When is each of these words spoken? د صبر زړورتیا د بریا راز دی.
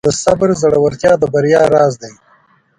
د 0.07 0.09
صبر 0.23 0.49
زړورتیا 0.61 1.11
د 1.21 1.23
بریا 1.33 1.61
راز 1.73 1.93
دی. 2.01 2.13